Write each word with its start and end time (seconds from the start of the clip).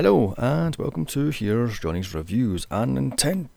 Hello, 0.00 0.32
and 0.38 0.76
welcome 0.76 1.04
to 1.06 1.30
Here's 1.30 1.80
Johnny's 1.80 2.14
Reviews 2.14 2.68
and 2.70 2.96
Nintendo 2.96 3.48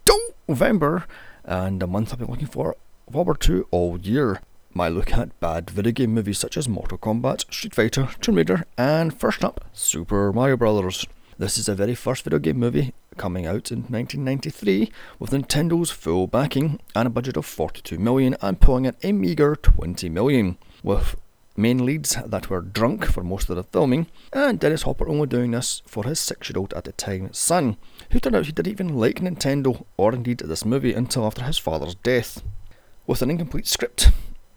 November, 0.48 1.06
and 1.46 1.83
a 1.83 1.86
month 1.86 2.12
I've 2.12 2.17
been 2.17 2.32
looking 2.32 2.48
for 2.48 2.75
forward 3.12 3.42
to 3.42 3.67
all 3.70 4.00
year. 4.00 4.41
My 4.73 4.89
look 4.89 5.13
at 5.13 5.39
bad 5.39 5.69
video 5.69 5.91
game 5.91 6.15
movies 6.15 6.39
such 6.39 6.57
as 6.57 6.67
Mortal 6.67 6.97
Kombat, 6.97 7.41
Street 7.54 7.75
Fighter, 7.75 8.09
Tomb 8.21 8.38
Raider, 8.38 8.65
and 8.75 9.15
first 9.15 9.46
up, 9.46 9.65
Super 9.71 10.33
Mario 10.33 10.57
Bros. 10.57 11.05
This 11.38 11.59
is 11.59 11.67
the 11.67 11.75
very 11.75 11.93
first 11.93 12.24
video 12.24 12.40
game 12.40 12.58
movie 12.58 12.96
coming 13.17 13.46
out 13.46 13.71
in 13.71 13.81
1993 13.83 14.92
with 15.19 15.29
Nintendo's 15.29 15.92
full 15.92 16.26
backing 16.26 16.80
and 16.95 17.05
a 17.05 17.12
budget 17.12 17.38
of 17.38 17.45
42 17.45 17.99
million 17.99 18.35
and 18.41 18.59
pulling 18.59 18.85
in 18.85 18.95
a 19.03 19.12
meager 19.12 19.55
20 19.55 20.09
million, 20.09 20.58
with 20.81 21.16
main 21.55 21.86
leads 21.86 22.16
that 22.26 22.49
were 22.49 22.62
drunk 22.62 23.05
for 23.05 23.23
most 23.23 23.49
of 23.49 23.55
the 23.55 23.63
filming, 23.63 24.08
and 24.34 24.59
Dennis 24.59 24.84
Hopper 24.84 25.08
only 25.08 25.27
doing 25.27 25.52
this 25.52 25.81
for 25.85 26.04
his 26.04 26.20
six 26.20 26.49
year 26.49 26.59
old 26.59 26.73
at 26.73 26.85
the 26.85 26.91
time 26.94 27.34
son, 27.34 27.77
who 28.12 28.20
turned 28.20 28.35
out 28.35 28.45
he 28.45 28.52
didn't 28.52 28.71
even 28.71 28.98
like 28.98 29.20
Nintendo 29.20 29.85
or 29.98 30.13
indeed 30.13 30.39
this 30.39 30.66
movie 30.66 30.94
until 30.94 31.25
after 31.25 31.44
his 31.44 31.58
father's 31.58 31.95
death. 31.95 32.44
With 33.08 33.22
an 33.22 33.31
incomplete 33.31 33.67
script 33.67 34.11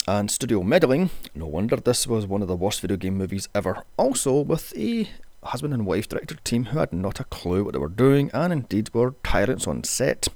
and 0.07 0.31
studio 0.31 0.63
meddling, 0.63 1.11
no 1.35 1.47
wonder 1.47 1.77
this 1.77 2.07
was 2.07 2.27
one 2.27 2.43
of 2.43 2.49
the 2.49 2.57
worst 2.57 2.81
video 2.81 2.97
game 2.97 3.17
movies 3.17 3.49
ever. 3.55 3.85
Also, 3.97 4.41
with 4.41 4.77
a 4.77 5.09
husband 5.43 5.75
and 5.75 5.87
wife 5.87 6.09
director 6.09 6.37
team 6.45 6.67
who 6.67 6.79
had 6.79 6.93
not 6.93 7.21
a 7.21 7.25
clue 7.25 7.65
what 7.65 7.73
they 7.73 7.79
were 7.79 7.89
doing 7.89 8.31
and 8.33 8.53
indeed 8.53 8.93
were 8.95 9.15
tyrants 9.23 9.67
on 9.67 9.85
set. 9.85 10.29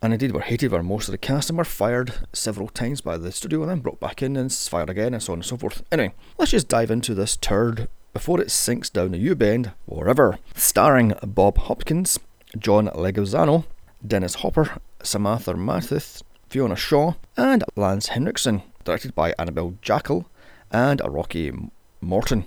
And 0.00 0.12
indeed 0.12 0.32
were 0.32 0.40
hated 0.40 0.70
by 0.70 0.80
most 0.80 1.08
of 1.08 1.12
the 1.12 1.18
cast 1.18 1.50
and 1.50 1.58
were 1.58 1.64
fired 1.64 2.14
several 2.32 2.68
times 2.68 3.00
by 3.00 3.16
the 3.16 3.32
studio 3.32 3.62
and 3.62 3.70
then 3.70 3.80
brought 3.80 3.98
back 3.98 4.22
in 4.22 4.36
and 4.36 4.52
fired 4.52 4.90
again 4.90 5.12
and 5.12 5.22
so 5.22 5.32
on 5.32 5.40
and 5.40 5.44
so 5.44 5.56
forth. 5.56 5.82
Anyway, 5.90 6.14
let's 6.38 6.52
just 6.52 6.68
dive 6.68 6.90
into 6.90 7.14
this 7.14 7.36
turd 7.36 7.88
before 8.12 8.40
it 8.40 8.50
sinks 8.50 8.90
down 8.90 9.12
a 9.14 9.16
U-bend 9.16 9.72
or 9.86 9.98
wherever. 9.98 10.38
Starring 10.54 11.14
Bob 11.24 11.58
Hopkins, 11.58 12.18
John 12.56 12.86
Leguizamo, 12.88 13.64
Dennis 14.06 14.36
Hopper, 14.36 14.78
Samantha 15.02 15.54
Mathis, 15.54 16.22
Fiona 16.48 16.76
Shaw, 16.76 17.14
and 17.36 17.64
Lance 17.74 18.08
Henriksen. 18.08 18.62
Directed 18.84 19.14
by 19.14 19.34
Annabel 19.38 19.74
Jankel 19.82 20.26
and 20.70 21.02
Rocky 21.04 21.52
Morton. 22.00 22.44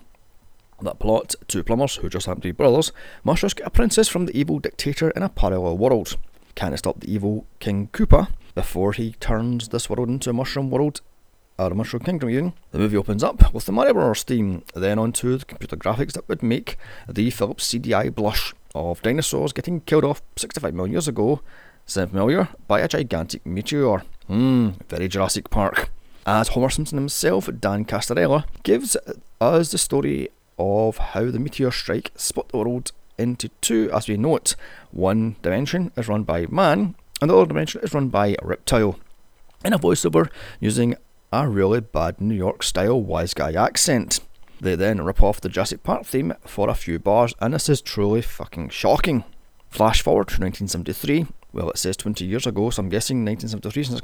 That 0.82 1.00
plot, 1.00 1.36
two 1.48 1.64
plumbers, 1.64 1.98
who 1.98 2.10
just 2.10 2.26
happen 2.26 2.42
to 2.42 2.48
be 2.48 2.52
brothers, 2.52 2.92
must 3.24 3.44
rescue 3.44 3.66
a 3.66 3.70
princess 3.70 4.08
from 4.08 4.26
the 4.26 4.36
evil 4.36 4.58
dictator 4.58 5.12
in 5.12 5.22
a 5.22 5.30
parallel 5.30 5.78
world. 5.78 6.18
Can 6.56 6.74
it 6.74 6.78
stop 6.78 7.00
the 7.00 7.12
evil 7.12 7.46
King 7.60 7.90
Koopa 7.94 8.30
before 8.56 8.94
he 8.94 9.14
turns 9.14 9.70
this 9.70 9.90
world 9.90 10.10
into 10.10 10.30
a 10.30 10.34
mushroom 10.34 10.70
world 10.70 11.02
or 11.58 11.72
a 11.72 11.76
mushroom 11.76 12.04
kingdom 12.04 12.30
even? 12.30 12.54
The 12.72 12.80
movie 12.80 12.98
opens 12.98 13.24
up 13.24 13.54
with 13.54 13.66
the 13.66 13.72
Mario 13.72 13.94
Bros 13.94 14.24
theme, 14.24 14.64
then 14.74 15.00
onto 15.00 15.38
the 15.38 15.46
computer 15.46 15.76
graphics 15.76 16.14
that 16.14 16.28
would 16.28 16.44
make 16.44 16.78
the 17.08 17.30
Philips 17.30 17.72
CDI 17.72 18.14
blush 18.14 18.54
of 18.76 19.02
dinosaurs 19.02 19.54
getting 19.54 19.82
killed 19.82 20.06
off 20.06 20.22
65 20.38 20.74
million 20.74 20.94
years 20.94 21.08
ago, 21.08 21.42
sound 21.86 22.12
familiar, 22.12 22.50
by 22.68 22.80
a 22.80 22.88
gigantic 22.88 23.46
meteor. 23.46 24.04
Hmm, 24.28 24.70
very 24.90 25.08
Jurassic 25.08 25.50
Park. 25.50 25.90
As 26.26 26.50
Homer 26.50 26.70
Simpson 26.70 26.98
himself, 26.98 27.50
Dan 27.60 27.84
Castarella, 27.86 28.46
gives 28.64 28.96
us 29.40 29.72
the 29.72 29.78
story 29.78 30.30
of 30.60 30.98
how 30.98 31.32
the 31.32 31.40
meteor 31.40 31.72
strike 31.72 32.12
split 32.16 32.50
the 32.50 32.58
world 32.58 32.92
into 33.22 33.50
two 33.62 33.90
as 33.94 34.08
we 34.08 34.18
know 34.18 34.36
it. 34.36 34.56
One 34.92 35.36
dimension 35.42 35.92
is 35.96 36.08
run 36.08 36.24
by 36.24 36.48
man, 36.48 36.96
and 37.22 37.30
the 37.30 37.36
other 37.38 37.46
dimension 37.46 37.82
is 37.82 37.94
run 37.94 38.10
by 38.10 38.36
reptile. 38.42 39.00
In 39.64 39.74
a 39.74 39.80
voiceover 39.80 40.30
using 40.60 40.96
a 41.32 41.48
really 41.48 41.80
bad 41.80 42.20
New 42.20 42.36
York 42.36 42.64
style 42.64 43.02
wise 43.02 43.34
guy 43.34 43.54
accent. 43.54 44.20
They 44.60 44.76
then 44.76 45.02
rip 45.02 45.24
off 45.24 45.42
the 45.42 45.50
Jurassic 45.50 45.84
Park 45.84 46.06
theme 46.06 46.34
for 46.46 46.70
a 46.70 46.76
few 46.76 47.00
bars, 47.00 47.34
and 47.40 47.54
this 47.54 47.70
is 47.70 47.82
truly 47.82 48.22
fucking 48.22 48.70
shocking. 48.70 49.24
Flash 49.70 50.02
forward 50.02 50.28
to 50.28 50.42
1973. 50.42 51.28
Well, 51.54 51.70
it 51.70 51.78
says 51.78 51.98
20 51.98 52.26
years 52.26 52.46
ago, 52.46 52.70
so 52.70 52.82
I'm 52.82 52.90
guessing 52.90 53.26
1973 53.26 53.84
since 53.84 54.02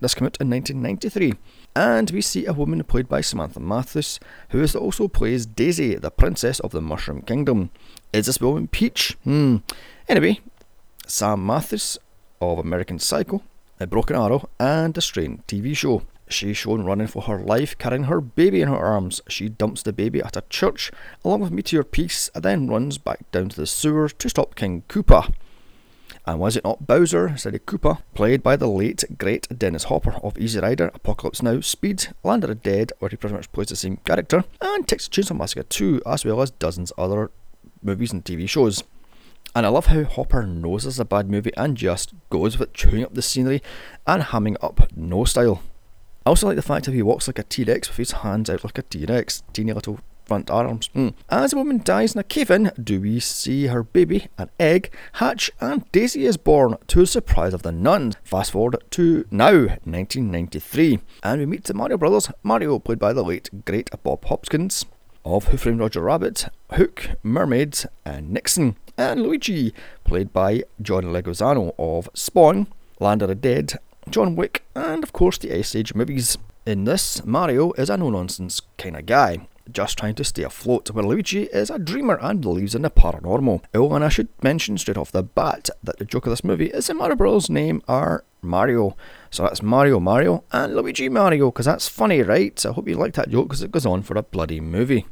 this 0.00 0.14
came 0.14 0.26
out 0.26 0.36
in 0.40 0.50
1993. 0.50 1.34
And 1.74 2.10
we 2.10 2.20
see 2.20 2.46
a 2.46 2.52
woman 2.52 2.82
played 2.84 3.08
by 3.08 3.20
Samantha 3.20 3.60
Mathis, 3.60 4.18
who 4.50 4.64
also 4.78 5.08
plays 5.08 5.46
Daisy, 5.46 5.94
the 5.94 6.10
princess 6.10 6.60
of 6.60 6.70
the 6.70 6.80
Mushroom 6.80 7.22
Kingdom. 7.22 7.70
Is 8.12 8.26
this 8.26 8.40
woman 8.40 8.68
Peach? 8.68 9.16
Hmm. 9.24 9.58
Anyway, 10.08 10.40
Sam 11.06 11.44
Mathis 11.44 11.98
of 12.40 12.58
American 12.58 12.98
Psycho, 12.98 13.42
A 13.80 13.86
Broken 13.86 14.16
Arrow, 14.16 14.48
and 14.58 14.94
the 14.94 15.00
Strain 15.00 15.42
TV 15.46 15.76
show. 15.76 16.02
She's 16.28 16.56
shown 16.56 16.84
running 16.84 17.06
for 17.06 17.22
her 17.22 17.38
life, 17.38 17.78
carrying 17.78 18.04
her 18.04 18.20
baby 18.20 18.60
in 18.60 18.68
her 18.68 18.76
arms. 18.76 19.20
She 19.28 19.48
dumps 19.48 19.82
the 19.82 19.92
baby 19.92 20.20
at 20.20 20.36
a 20.36 20.42
church, 20.50 20.90
along 21.24 21.40
with 21.40 21.52
Meteor 21.52 21.84
Piece, 21.84 22.30
and 22.34 22.42
then 22.42 22.66
runs 22.66 22.98
back 22.98 23.30
down 23.30 23.50
to 23.50 23.56
the 23.56 23.66
sewers 23.66 24.12
to 24.14 24.28
stop 24.28 24.56
King 24.56 24.82
Koopa. 24.88 25.32
And 26.26 26.40
was 26.40 26.56
it 26.56 26.64
not 26.64 26.88
Bowser, 26.88 27.36
said 27.36 27.54
Koopa, 27.66 28.02
played 28.14 28.42
by 28.42 28.56
the 28.56 28.66
late, 28.66 29.04
great 29.16 29.46
Dennis 29.56 29.84
Hopper 29.84 30.14
of 30.24 30.36
Easy 30.36 30.58
Rider, 30.58 30.90
Apocalypse 30.92 31.40
Now, 31.40 31.60
Speed, 31.60 32.08
Land 32.24 32.42
of 32.42 32.48
the 32.48 32.56
Dead, 32.56 32.92
where 32.98 33.08
he 33.08 33.16
pretty 33.16 33.36
much 33.36 33.52
plays 33.52 33.68
the 33.68 33.76
same 33.76 33.98
character, 33.98 34.42
and 34.60 34.88
Texas 34.88 35.08
Chainsaw 35.08 35.38
Massacre 35.38 35.62
2, 35.62 36.02
as 36.04 36.24
well 36.24 36.42
as 36.42 36.50
dozens 36.50 36.92
other 36.98 37.30
movies 37.80 38.12
and 38.12 38.24
TV 38.24 38.48
shows. 38.48 38.82
And 39.54 39.64
I 39.64 39.68
love 39.68 39.86
how 39.86 40.02
Hopper 40.02 40.42
knows 40.42 40.84
it's 40.84 40.98
a 40.98 41.04
bad 41.04 41.30
movie 41.30 41.52
and 41.56 41.76
just 41.76 42.12
goes 42.28 42.58
with 42.58 42.70
it 42.70 42.74
chewing 42.74 43.04
up 43.04 43.14
the 43.14 43.22
scenery 43.22 43.62
and 44.04 44.24
hamming 44.24 44.56
up 44.60 44.90
no 44.96 45.24
style. 45.24 45.62
I 46.26 46.30
also 46.30 46.48
like 46.48 46.56
the 46.56 46.62
fact 46.62 46.86
that 46.86 46.92
he 46.92 47.02
walks 47.02 47.28
like 47.28 47.38
a 47.38 47.44
T-Rex 47.44 47.88
with 47.88 47.98
his 47.98 48.10
hands 48.10 48.50
out 48.50 48.64
like 48.64 48.78
a 48.78 48.82
T-Rex, 48.82 49.44
teeny 49.52 49.72
little 49.72 50.00
front 50.26 50.50
arms. 50.50 50.90
Mm. 50.94 51.14
As 51.30 51.52
a 51.52 51.56
woman 51.56 51.80
dies 51.82 52.14
in 52.14 52.20
a 52.20 52.24
cave-in, 52.24 52.72
do 52.82 53.00
we 53.00 53.20
see 53.20 53.68
her 53.68 53.82
baby, 53.82 54.26
an 54.36 54.50
egg, 54.58 54.92
hatch, 55.14 55.50
and 55.60 55.90
Daisy 55.92 56.26
is 56.26 56.36
born 56.36 56.76
to 56.88 57.00
the 57.00 57.06
surprise 57.06 57.54
of 57.54 57.62
the 57.62 57.72
nuns. 57.72 58.16
Fast 58.24 58.50
forward 58.50 58.82
to 58.90 59.24
now, 59.30 59.66
1993, 59.84 60.98
and 61.22 61.40
we 61.40 61.46
meet 61.46 61.64
the 61.64 61.74
Mario 61.74 61.96
brothers, 61.96 62.30
Mario 62.42 62.78
played 62.78 62.98
by 62.98 63.12
the 63.12 63.24
late 63.24 63.64
great 63.64 63.90
Bob 64.02 64.24
Hopkins, 64.24 64.84
of 65.24 65.48
Who 65.48 65.56
Framed 65.56 65.80
Roger 65.80 66.02
Rabbit, 66.02 66.46
Hook, 66.72 67.10
Mermaids, 67.22 67.86
and 68.04 68.30
Nixon, 68.30 68.76
and 68.96 69.22
Luigi, 69.22 69.74
played 70.04 70.32
by 70.32 70.62
John 70.80 71.04
Leguizamo 71.04 71.74
of 71.78 72.08
Spawn, 72.14 72.66
Land 73.00 73.22
of 73.22 73.28
the 73.28 73.34
Dead, 73.34 73.74
John 74.08 74.36
Wick, 74.36 74.64
and 74.74 75.02
of 75.02 75.12
course 75.12 75.38
the 75.38 75.52
Ice 75.52 75.74
Age 75.74 75.94
movies. 75.94 76.38
In 76.64 76.84
this, 76.84 77.24
Mario 77.24 77.72
is 77.72 77.90
a 77.90 77.96
no 77.96 78.10
nonsense 78.10 78.60
kind 78.78 78.96
of 78.96 79.06
guy, 79.06 79.46
just 79.70 79.98
trying 79.98 80.14
to 80.14 80.24
stay 80.24 80.42
afloat, 80.42 80.90
where 80.90 81.04
Luigi 81.04 81.44
is 81.44 81.70
a 81.70 81.78
dreamer 81.78 82.18
and 82.20 82.40
believes 82.40 82.74
in 82.74 82.82
the 82.82 82.90
paranormal. 82.90 83.62
Oh, 83.74 83.92
and 83.94 84.04
I 84.04 84.08
should 84.08 84.28
mention 84.42 84.78
straight 84.78 84.96
off 84.96 85.12
the 85.12 85.22
bat 85.22 85.70
that 85.82 85.98
the 85.98 86.04
joke 86.04 86.26
of 86.26 86.30
this 86.30 86.44
movie 86.44 86.66
is 86.66 86.86
that 86.86 86.94
Mario 86.94 87.16
Bros' 87.16 87.50
name 87.50 87.82
are 87.88 88.24
Mario. 88.42 88.96
So 89.30 89.42
that's 89.42 89.62
Mario 89.62 90.00
Mario 90.00 90.44
and 90.52 90.74
Luigi 90.74 91.08
Mario, 91.08 91.50
because 91.50 91.66
that's 91.66 91.88
funny, 91.88 92.22
right? 92.22 92.64
I 92.64 92.72
hope 92.72 92.88
you 92.88 92.94
like 92.94 93.14
that 93.14 93.30
joke 93.30 93.48
because 93.48 93.62
it 93.62 93.72
goes 93.72 93.86
on 93.86 94.02
for 94.02 94.16
a 94.16 94.22
bloody 94.22 94.60
movie. 94.60 95.06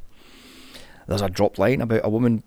There's 1.07 1.23
a 1.23 1.29
drop 1.29 1.59
line 1.59 1.81
about 1.81 2.01
a 2.05 2.09
woman 2.09 2.43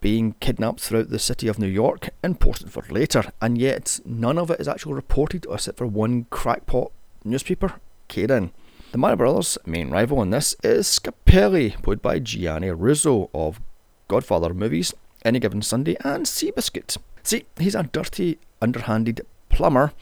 being 0.00 0.34
kidnapped 0.40 0.80
throughout 0.80 1.10
the 1.10 1.18
city 1.18 1.46
of 1.46 1.60
New 1.60 1.68
York, 1.68 2.10
important 2.24 2.72
for 2.72 2.82
later, 2.90 3.30
and 3.40 3.56
yet 3.56 4.00
none 4.04 4.36
of 4.36 4.50
it 4.50 4.58
is 4.58 4.66
actually 4.66 4.94
reported 4.94 5.46
except 5.48 5.78
for 5.78 5.86
one 5.86 6.26
crackpot 6.28 6.90
newspaper, 7.24 7.74
Karen. 8.08 8.50
The 8.92 8.98
Mario 8.98 9.16
Brothers' 9.16 9.56
main 9.64 9.88
rival 9.88 10.20
in 10.20 10.28
this 10.28 10.54
is 10.62 10.86
Scapelli, 10.86 11.82
played 11.82 12.02
by 12.02 12.18
Gianni 12.18 12.70
Russo 12.72 13.30
of 13.32 13.58
Godfather 14.06 14.52
movies, 14.52 14.92
Any 15.24 15.38
Given 15.38 15.62
Sunday, 15.62 15.96
and 16.04 16.26
Seabiscuit. 16.26 16.98
See, 17.22 17.46
he's 17.56 17.74
a 17.74 17.84
dirty, 17.84 18.38
underhanded 18.60 19.22
plumber, 19.48 19.94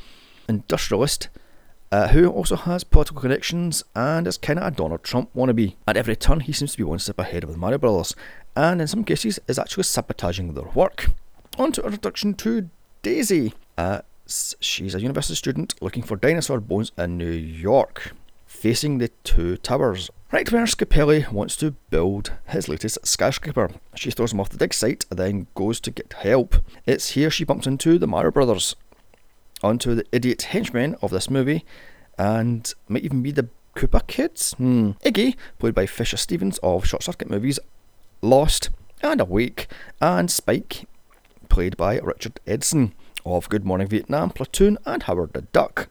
industrialist, 0.49 1.29
uh, 1.93 2.09
who 2.09 2.31
also 2.31 2.56
has 2.56 2.83
political 2.83 3.21
connections 3.21 3.84
and 3.95 4.27
is 4.27 4.37
kind 4.37 4.59
of 4.59 4.67
a 4.67 4.71
Donald 4.73 5.05
Trump 5.05 5.31
wannabe. 5.37 5.77
At 5.87 5.97
every 5.97 6.17
turn, 6.17 6.41
he 6.41 6.53
seems 6.53 6.73
to 6.73 6.79
be 6.79 6.83
one 6.83 6.99
step 6.99 7.21
ahead 7.21 7.45
of 7.45 7.53
the 7.53 7.59
Mario 7.59 7.79
Brothers, 7.79 8.17
and 8.56 8.81
in 8.81 8.89
some 8.89 9.05
cases 9.05 9.39
is 9.47 9.56
actually 9.56 9.84
sabotaging 9.84 10.55
their 10.55 10.65
work. 10.65 11.11
On 11.59 11.70
to 11.70 11.82
introduction 11.85 12.35
to 12.35 12.69
Daisy. 13.03 13.55
Uh, 13.79 14.00
she's 14.26 14.94
a 14.97 15.00
university 15.00 15.37
student 15.37 15.75
looking 15.81 16.03
for 16.03 16.17
dinosaur 16.17 16.59
bones 16.59 16.91
in 16.99 17.17
New 17.17 17.31
York, 17.31 18.14
facing 18.50 18.99
the 18.99 19.08
two 19.23 19.56
towers. 19.56 20.11
Right 20.32 20.50
where 20.50 20.64
Scapelli 20.64 21.31
wants 21.32 21.56
to 21.56 21.70
build 21.88 22.32
his 22.49 22.69
latest 22.69 22.99
skyscraper. 23.06 23.70
She 23.94 24.11
throws 24.11 24.32
him 24.32 24.41
off 24.41 24.50
the 24.50 24.58
dig 24.58 24.75
site 24.75 25.06
then 25.08 25.47
goes 25.55 25.81
to 25.81 25.91
get 25.91 26.12
help. 26.12 26.56
It's 26.85 27.11
here 27.11 27.31
she 27.31 27.44
bumps 27.44 27.67
into 27.67 27.99
the 27.99 28.06
Mario 28.06 28.32
brothers, 28.32 28.76
onto 29.62 29.94
the 29.94 30.05
idiot 30.12 30.43
henchmen 30.43 30.97
of 31.00 31.11
this 31.11 31.31
movie, 31.31 31.64
and 32.19 32.73
might 32.88 33.05
even 33.05 33.23
be 33.23 33.31
the 33.31 33.49
Koopa 33.76 34.06
kids? 34.08 34.52
Hmm. 34.55 34.91
Iggy, 35.05 35.37
played 35.58 35.75
by 35.75 35.87
Fisher 35.87 36.17
Stevens 36.17 36.58
of 36.58 36.85
Short 36.85 37.05
Circuit 37.05 37.31
movies, 37.31 37.58
Lost, 38.20 38.70
and 39.00 39.20
Awake, 39.20 39.69
and 40.00 40.31
Spike, 40.31 40.87
played 41.49 41.76
by 41.76 41.99
Richard 42.00 42.41
Edson 42.47 42.94
of 43.25 43.49
Good 43.49 43.64
Morning 43.64 43.87
Vietnam, 43.87 44.31
Platoon, 44.31 44.76
and 44.85 45.05
Howard 45.05 45.32
the 45.32 45.43
Duck. 45.43 45.88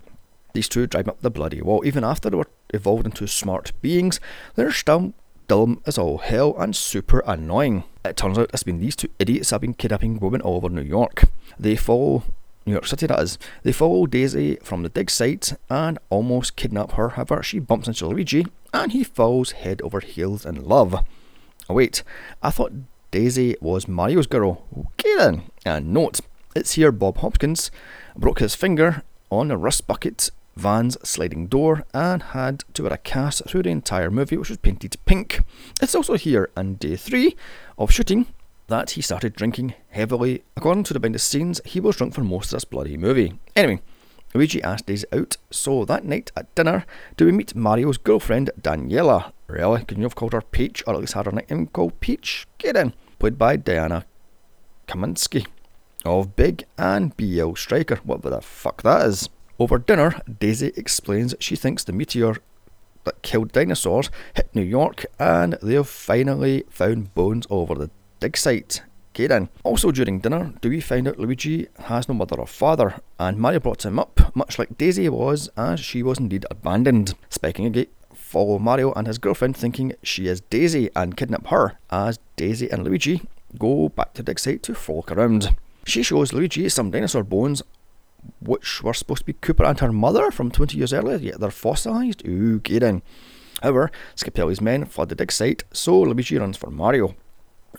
These 0.53 0.69
two 0.69 0.87
drive 0.87 1.07
up 1.07 1.21
the 1.21 1.29
bloody 1.29 1.61
wall. 1.61 1.83
Even 1.85 2.03
after 2.03 2.29
they 2.29 2.37
were 2.37 2.49
evolved 2.73 3.05
into 3.05 3.27
smart 3.27 3.71
beings, 3.81 4.19
they're 4.55 4.71
still 4.71 5.13
dumb 5.47 5.81
as 5.85 5.97
all 5.97 6.19
hell 6.19 6.55
and 6.57 6.75
super 6.75 7.23
annoying. 7.25 7.83
It 8.05 8.17
turns 8.17 8.37
out 8.37 8.51
it's 8.53 8.63
been 8.63 8.79
these 8.79 8.95
two 8.95 9.09
idiots 9.19 9.49
have 9.49 9.61
been 9.61 9.73
kidnapping 9.73 10.19
women 10.19 10.41
all 10.41 10.57
over 10.57 10.69
New 10.69 10.81
York. 10.81 11.23
They 11.59 11.75
follow 11.75 12.23
New 12.65 12.73
York 12.73 12.87
City, 12.87 13.07
that 13.07 13.19
is. 13.19 13.37
They 13.63 13.71
follow 13.71 14.05
Daisy 14.05 14.57
from 14.63 14.83
the 14.83 14.89
dig 14.89 15.09
site 15.09 15.53
and 15.69 15.97
almost 16.09 16.55
kidnap 16.55 16.93
her. 16.93 17.09
However, 17.09 17.41
she 17.43 17.59
bumps 17.59 17.87
into 17.87 18.07
Luigi 18.07 18.45
and 18.73 18.91
he 18.91 19.03
falls 19.03 19.51
head 19.51 19.81
over 19.81 19.99
heels 19.99 20.45
in 20.45 20.63
love. 20.63 21.03
Oh, 21.67 21.73
wait, 21.73 22.03
I 22.41 22.51
thought 22.51 22.73
Daisy 23.11 23.55
was 23.59 23.87
Mario's 23.87 24.27
girl. 24.27 24.63
Okay 24.77 25.15
then. 25.17 25.43
And 25.65 25.93
note, 25.93 26.19
it's 26.55 26.73
here 26.73 26.91
Bob 26.91 27.17
Hopkins 27.17 27.71
broke 28.15 28.39
his 28.39 28.55
finger 28.55 29.03
on 29.31 29.51
a 29.51 29.57
rust 29.57 29.87
bucket 29.87 30.29
Van's 30.59 30.97
sliding 31.07 31.47
door 31.47 31.85
and 31.93 32.21
had 32.21 32.65
to 32.73 32.83
wear 32.83 32.91
a 32.93 32.97
cast 32.97 33.45
through 33.47 33.63
the 33.63 33.69
entire 33.69 34.11
movie, 34.11 34.35
which 34.35 34.49
was 34.49 34.57
painted 34.57 34.97
pink. 35.05 35.41
It's 35.81 35.95
also 35.95 36.15
here 36.15 36.49
on 36.57 36.75
day 36.75 36.97
three 36.97 37.37
of 37.77 37.91
shooting 37.91 38.27
that 38.67 38.91
he 38.91 39.01
started 39.01 39.35
drinking 39.35 39.73
heavily. 39.89 40.43
According 40.57 40.83
to 40.83 40.93
the 40.93 40.99
behind 40.99 41.15
the 41.15 41.19
scenes, 41.19 41.61
he 41.63 41.79
was 41.79 41.95
drunk 41.95 42.13
for 42.13 42.25
most 42.25 42.47
of 42.47 42.57
this 42.57 42.65
bloody 42.65 42.97
movie. 42.97 43.39
Anyway, 43.55 43.81
Luigi 44.33 44.61
asked 44.61 44.87
Daisy 44.87 45.07
out, 45.13 45.37
so 45.49 45.85
that 45.85 46.03
night 46.03 46.29
at 46.35 46.53
dinner, 46.55 46.85
do 47.15 47.25
we 47.25 47.31
meet 47.31 47.55
Mario's 47.55 47.97
girlfriend, 47.97 48.51
Daniela? 48.61 49.31
Really? 49.47 49.85
Couldn't 49.85 50.01
you 50.01 50.05
have 50.05 50.15
called 50.15 50.33
her 50.33 50.41
Peach, 50.41 50.83
or 50.85 50.93
at 50.93 50.99
least 50.99 51.13
had 51.13 51.25
her 51.25 51.31
nickname 51.31 51.67
called 51.67 51.99
Peach? 52.01 52.45
Get 52.57 52.75
in. 52.75 52.93
Played 53.17 53.37
by 53.37 53.55
Diana 53.55 54.05
Kaminsky 54.89 55.47
of 56.03 56.35
Big 56.35 56.65
and 56.77 57.15
BL 57.15 57.55
Stryker, 57.55 58.01
whatever 58.03 58.29
the 58.29 58.41
fuck 58.41 58.83
that 58.83 59.05
is. 59.07 59.29
Over 59.59 59.77
dinner, 59.77 60.21
Daisy 60.39 60.71
explains 60.77 61.35
she 61.41 61.57
thinks 61.57 61.83
the 61.83 61.91
meteor 61.91 62.37
that 63.03 63.21
killed 63.21 63.51
dinosaurs 63.51 64.09
hit 64.33 64.49
New 64.55 64.61
York 64.63 65.05
and 65.19 65.57
they 65.61 65.73
have 65.73 65.89
finally 65.89 66.63
found 66.69 67.13
bones 67.13 67.45
over 67.49 67.75
the 67.75 67.89
dig 68.21 68.37
site. 68.37 68.83
Okay 69.13 69.27
then. 69.27 69.49
Also 69.63 69.91
during 69.91 70.19
dinner, 70.19 70.53
do 70.61 70.69
we 70.69 70.79
find 70.79 71.09
out 71.09 71.19
Luigi 71.19 71.67
has 71.79 72.07
no 72.07 72.15
mother 72.15 72.39
or 72.39 72.47
father, 72.47 73.01
and 73.19 73.37
Mario 73.37 73.59
brought 73.59 73.83
him 73.85 73.99
up, 73.99 74.33
much 74.33 74.57
like 74.57 74.77
Daisy 74.77 75.09
was, 75.09 75.49
as 75.57 75.81
she 75.81 76.01
was 76.03 76.19
indeed 76.19 76.45
abandoned. 76.49 77.15
Spike 77.29 77.59
and 77.59 77.75
Iggy 77.75 77.87
follow 78.13 78.59
Mario 78.59 78.93
and 78.93 79.07
his 79.07 79.17
girlfriend 79.17 79.57
thinking 79.57 79.93
she 80.03 80.27
is 80.27 80.39
Daisy 80.39 80.89
and 80.95 81.17
kidnap 81.17 81.47
her, 81.47 81.77
as 81.89 82.19
Daisy 82.37 82.69
and 82.69 82.85
Luigi 82.85 83.23
go 83.57 83.89
back 83.89 84.13
to 84.13 84.23
dig 84.23 84.39
site 84.39 84.63
to 84.63 84.73
frolic 84.73 85.11
around. 85.11 85.53
She 85.85 86.03
shows 86.03 86.31
Luigi 86.31 86.69
some 86.69 86.91
dinosaur 86.91 87.23
bones 87.23 87.63
which 88.41 88.83
were 88.83 88.93
supposed 88.93 89.19
to 89.19 89.25
be 89.25 89.33
Cooper 89.33 89.65
and 89.65 89.79
her 89.79 89.91
mother 89.91 90.31
from 90.31 90.51
20 90.51 90.77
years 90.77 90.93
earlier, 90.93 91.17
yet 91.17 91.39
they're 91.39 91.51
fossilised. 91.51 92.25
Ooh, 92.27 92.61
in. 92.65 93.01
However, 93.61 93.91
Scapelli's 94.15 94.61
men 94.61 94.85
flood 94.85 95.09
the 95.09 95.15
dig 95.15 95.31
site, 95.31 95.63
so 95.73 95.99
Luigi 95.99 96.37
runs 96.37 96.57
for 96.57 96.69
Mario. 96.69 97.15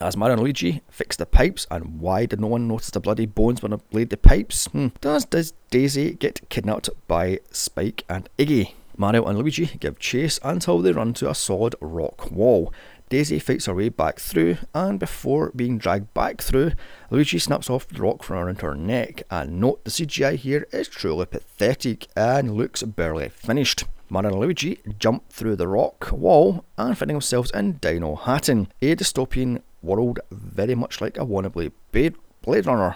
As 0.01 0.17
Mario 0.17 0.35
and 0.35 0.43
Luigi 0.43 0.83
fix 0.91 1.17
the 1.17 1.27
pipes, 1.27 1.67
and 1.71 2.01
why 2.01 2.27
did 2.27 2.41
no 2.41 2.47
one 2.47 2.69
notice 2.69 2.91
the 2.91 3.01
bloody 3.01 3.27
bones 3.27 3.63
when 3.63 3.73
I 3.73 3.79
laid 3.93 4.11
the 4.11 4.17
pipes? 4.17 4.67
Hmm. 4.67 4.89
Does, 5.01 5.25
does 5.25 5.53
Daisy 5.71 6.13
get 6.15 6.49
kidnapped 6.49 6.91
by 7.09 7.41
Spike 7.51 8.05
and 8.09 8.29
Iggy? 8.39 8.75
Mario 8.97 9.25
and 9.25 9.39
Luigi 9.39 9.67
give 9.81 9.99
chase 9.99 10.39
until 10.43 10.81
they 10.81 10.93
run 10.93 11.15
to 11.15 11.31
a 11.31 11.35
solid 11.35 11.75
rock 11.81 12.31
wall. 12.31 12.73
Daisy 13.11 13.41
fights 13.41 13.67
her 13.67 13.75
way 13.75 13.89
back 13.89 14.21
through, 14.21 14.59
and 14.73 15.01
before 15.01 15.51
being 15.57 15.79
dragged 15.79 16.15
back 16.15 16.41
through, 16.41 16.71
Luigi 17.11 17.41
snaps 17.41 17.69
off 17.69 17.89
the 17.89 18.01
rock 18.01 18.23
from 18.23 18.37
around 18.37 18.61
her 18.61 18.77
neck. 18.77 19.25
And 19.29 19.61
note 19.61 19.83
the 19.83 19.91
CGI 19.91 20.37
here 20.37 20.65
is 20.71 20.87
truly 20.87 21.27
pathetic 21.27 22.07
and 22.17 22.57
looks 22.57 22.85
barely 22.85 23.29
finished. 23.29 23.83
Mario 24.09 24.31
and 24.31 24.39
Luigi 24.39 24.79
jump 25.01 25.29
through 25.29 25.57
the 25.57 25.67
rock 25.67 26.12
wall 26.12 26.65
and 26.79 26.97
find 26.97 27.11
themselves 27.11 27.51
in 27.51 27.81
Dinohattan, 27.81 28.69
a 28.81 28.95
dystopian 28.95 29.61
world 29.83 30.21
very 30.31 30.77
much 30.77 31.01
like 31.01 31.19
a 31.19 31.27
wannabe 31.27 31.73
Blade 31.91 32.67
Runner, 32.67 32.95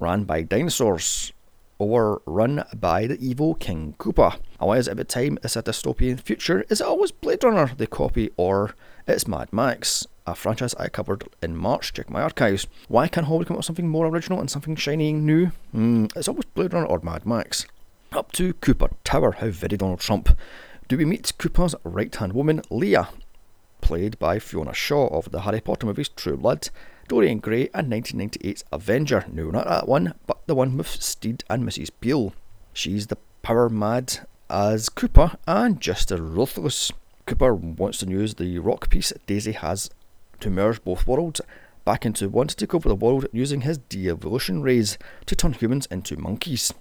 ran 0.00 0.24
by 0.24 0.42
dinosaurs 0.42 1.32
overrun 1.82 2.64
by 2.74 3.06
the 3.06 3.18
evil 3.20 3.54
King 3.54 3.94
Koopa. 3.98 4.38
Otherwise, 4.60 4.88
at 4.88 4.96
the 4.96 5.04
time 5.04 5.38
it's 5.42 5.56
a 5.56 5.62
dystopian 5.62 6.20
future, 6.20 6.64
is 6.68 6.80
it 6.80 6.86
always 6.86 7.10
Blade 7.10 7.44
Runner 7.44 7.72
they 7.76 7.86
copy, 7.86 8.30
or 8.36 8.74
it's 9.06 9.26
Mad 9.26 9.52
Max? 9.52 10.06
A 10.26 10.34
franchise 10.34 10.74
I 10.76 10.88
covered 10.88 11.24
in 11.42 11.56
March, 11.56 11.92
check 11.92 12.08
my 12.08 12.22
archives. 12.22 12.66
Why 12.88 13.08
can't 13.08 13.26
Hollywood 13.26 13.48
come 13.48 13.54
up 13.54 13.58
with 13.58 13.66
something 13.66 13.88
more 13.88 14.06
original 14.06 14.38
and 14.38 14.50
something 14.50 14.76
shiny 14.76 15.10
and 15.10 15.26
new? 15.26 15.50
Mm, 15.74 16.16
it's 16.16 16.28
always 16.28 16.44
Blade 16.44 16.72
Runner 16.72 16.86
or 16.86 17.00
Mad 17.02 17.26
Max. 17.26 17.66
Up 18.12 18.30
to 18.32 18.54
Koopa 18.54 18.90
Tower, 19.04 19.32
how 19.32 19.48
very 19.48 19.76
Donald 19.76 20.00
Trump. 20.00 20.36
Do 20.86 20.96
we 20.96 21.04
meet 21.04 21.32
Koopa's 21.38 21.74
right 21.82 22.14
hand 22.14 22.34
woman, 22.34 22.62
Leah, 22.70 23.08
played 23.80 24.18
by 24.18 24.38
Fiona 24.38 24.72
Shaw 24.74 25.08
of 25.08 25.32
the 25.32 25.40
Harry 25.40 25.60
Potter 25.60 25.86
movies 25.86 26.08
True 26.08 26.36
Blood, 26.36 26.68
Dorian 27.08 27.40
Gray, 27.40 27.68
and 27.74 27.92
1998's 27.92 28.64
Avenger. 28.72 29.24
No, 29.32 29.50
not 29.50 29.66
that 29.66 29.88
one, 29.88 30.14
but 30.26 30.46
the 30.46 30.54
one 30.54 30.76
with 30.76 30.88
Steed 30.88 31.44
and 31.50 31.64
Mrs. 31.64 31.90
Peel. 32.00 32.34
She's 32.72 33.08
the 33.08 33.18
power 33.42 33.68
mad 33.68 34.26
as 34.48 34.88
Koopa 34.88 35.36
and 35.46 35.80
just 35.80 36.10
as 36.10 36.20
ruthless. 36.20 36.92
Koopa 37.26 37.52
wants 37.52 37.98
to 37.98 38.08
use 38.08 38.34
the 38.34 38.58
rock 38.58 38.90
piece 38.90 39.12
Daisy 39.26 39.52
has 39.52 39.90
to 40.40 40.50
merge 40.50 40.82
both 40.84 41.06
worlds 41.06 41.40
back 41.84 42.06
into 42.06 42.28
one 42.28 42.46
to 42.48 42.56
take 42.56 42.74
over 42.74 42.88
the 42.88 42.94
world 42.94 43.26
using 43.32 43.62
his 43.62 43.78
de-evolution 43.78 44.62
rays 44.62 44.98
to 45.26 45.34
turn 45.34 45.52
humans 45.52 45.86
into 45.90 46.16
monkeys. 46.16 46.72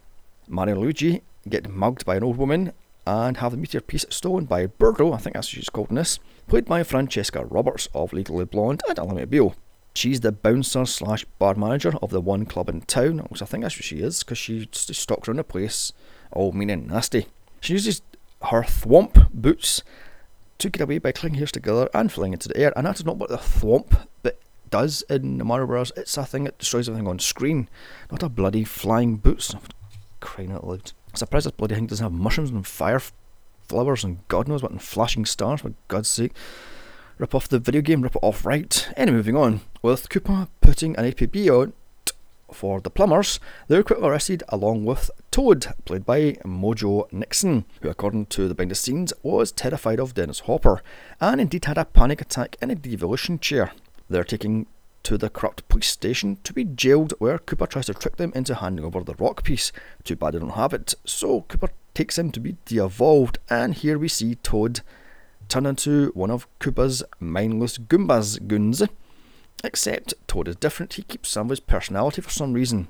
Mario 0.48 0.76
and 0.76 0.84
Luigi 0.84 1.22
get 1.48 1.70
mugged 1.70 2.06
by 2.06 2.18
an 2.18 2.24
old 2.24 2.38
woman 2.38 2.74
and 3.08 3.38
have 3.38 3.52
the 3.52 3.58
meteor 3.58 3.82
piece 3.82 4.06
stolen 4.10 4.46
by 4.46 4.68
Birdo, 4.68 5.14
I 5.14 5.18
think 5.18 5.34
that's 5.34 5.48
what 5.48 5.56
she's 5.56 5.70
called 5.70 5.90
in 5.90 5.96
this, 5.96 6.20
played 6.48 6.66
by 6.66 6.84
Francesca 6.84 7.46
Roberts 7.46 7.90
of 7.96 8.14
Legally 8.14 8.46
Blonde 8.46 8.82
and 8.88 9.00
Ally 9.00 9.26
McBeal. 9.26 9.56
She's 9.94 10.22
the 10.22 10.32
bouncer 10.32 10.86
slash 10.86 11.26
bar 11.38 11.56
manager 11.56 11.94
of 12.02 12.12
the 12.12 12.22
one 12.22 12.46
club 12.46 12.70
in 12.70 12.82
town, 12.82 13.20
which 13.30 13.42
I 13.42 13.46
think 13.46 13.64
that's 13.64 13.76
what 13.76 13.84
she 13.84 14.00
is, 14.00 14.24
because 14.24 14.38
she 14.38 14.70
stalks 14.72 15.28
around 15.28 15.38
the 15.38 15.44
place, 15.44 15.92
all 16.32 16.54
mean 16.54 16.70
and 16.70 16.88
nasty. 16.88 17.28
She 17.60 17.74
uses 17.74 18.02
her 18.44 18.64
thwomp 18.64 19.32
boots 19.32 19.84
to 20.60 20.70
get 20.70 20.82
away 20.82 20.98
by 21.00 21.12
clinging 21.12 21.38
heels 21.38 21.52
together 21.52 21.90
and 21.94 22.12
flying 22.12 22.34
into 22.34 22.48
the 22.48 22.58
air, 22.58 22.72
and 22.76 22.86
that 22.86 23.00
is 23.00 23.06
not 23.06 23.18
what 23.18 23.30
the 23.30 23.38
thwomp 23.38 24.08
bit 24.24 24.42
does 24.70 25.04
in 25.10 25.38
the 25.38 25.44
Mario 25.44 25.68
Bros. 25.68 25.92
It's 25.98 26.18
a 26.18 26.26
thing 26.26 26.46
that 26.46 26.58
destroys 26.58 26.88
everything 26.88 27.08
on 27.08 27.20
screen, 27.20 27.68
not 28.10 28.24
a 28.24 28.30
bloody 28.30 28.64
flying 28.64 29.18
boots. 29.18 29.54
I'm 29.54 29.62
crying 30.22 30.52
out 30.52 30.66
loud. 30.66 30.94
I'm 31.10 31.16
surprised 31.16 31.46
this 31.46 31.52
bloody 31.52 31.76
thing 31.76 31.88
doesn't 31.88 32.04
have 32.04 32.14
mushrooms 32.14 32.52
and 32.52 32.66
fire 32.66 33.02
flowers 33.68 34.04
and 34.04 34.26
God 34.28 34.48
knows 34.48 34.64
what 34.64 34.72
and 34.72 34.82
flashing 34.82 35.26
stars, 35.26 35.62
for 35.62 35.74
God's 35.88 36.10
sake. 36.10 36.34
Rip 37.22 37.36
off 37.36 37.48
the 37.48 37.60
video 37.60 37.84
game, 37.84 38.02
rip 38.02 38.16
it 38.16 38.24
off 38.24 38.48
right. 38.48 38.90
Anyway, 38.98 39.18
moving 39.18 39.36
on. 39.36 39.62
With 39.84 40.10
Koopa 40.10 40.48
putting 40.60 40.96
an 40.96 41.06
APB 41.06 41.52
out 41.52 41.72
for 42.52 42.82
the 42.82 42.90
plumbers, 42.90 43.40
they 43.68 43.78
were 43.78 43.84
quickly 43.84 44.08
arrested 44.08 44.42
along 44.50 44.86
with 44.86 45.12
Toad, 45.30 45.68
played 45.86 46.04
by 46.04 46.40
Mojo 46.44 47.14
Nixon, 47.14 47.66
who, 47.80 47.90
according 47.90 48.26
to 48.26 48.48
the 48.48 48.56
behind 48.56 48.72
the 48.72 48.76
scenes, 48.76 49.14
was 49.22 49.52
terrified 49.52 50.00
of 50.00 50.16
Dennis 50.16 50.40
Hopper 50.40 50.82
and 51.20 51.40
indeed 51.40 51.66
had 51.66 51.78
a 51.78 51.86
panic 51.86 52.22
attack 52.22 52.58
in 52.60 52.72
a 52.72 52.76
devolution 52.76 53.38
chair. 53.38 53.72
They're 54.10 54.24
taking 54.24 54.66
to 55.04 55.16
the 55.16 55.30
corrupt 55.30 55.70
police 55.70 55.90
station 55.90 56.40
to 56.44 56.54
be 56.54 56.64
jailed, 56.64 57.14
where 57.20 57.38
Koopa 57.38 57.70
tries 57.70 57.86
to 57.86 57.94
trick 57.94 58.16
them 58.16 58.32
into 58.34 58.56
handing 58.56 58.84
over 58.84 59.04
the 59.04 59.14
rock 59.14 59.44
piece. 59.44 59.72
Too 60.04 60.16
bad 60.16 60.34
they 60.34 60.40
don't 60.40 60.50
have 60.50 60.74
it, 60.74 60.96
so 61.06 61.42
Koopa 61.42 61.70
takes 61.94 62.18
him 62.18 62.32
to 62.32 62.40
be 62.40 62.58
de 62.66 62.84
evolved, 62.84 63.38
and 63.48 63.76
here 63.76 64.00
we 64.00 64.08
see 64.08 64.34
Toad 64.34 64.82
turn 65.52 65.66
into 65.66 66.12
one 66.14 66.32
of 66.32 66.48
Koopa's 66.60 67.04
mindless 67.20 67.78
Goombas 67.78 68.48
goons. 68.48 68.82
Except 69.66 70.14
Toad 70.26 70.48
is 70.48 70.56
different, 70.56 70.94
he 70.94 71.04
keeps 71.04 71.30
some 71.30 71.48
of 71.48 71.50
his 71.50 71.60
personality 71.60 72.22
for 72.22 72.30
some 72.30 72.54
reason. 72.54 72.88